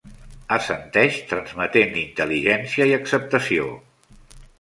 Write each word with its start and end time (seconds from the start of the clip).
Assenteix 0.55 1.19
transmetent 1.33 1.93
intel·ligència 2.03 2.87
i 2.93 2.95
acceptació. 2.97 3.69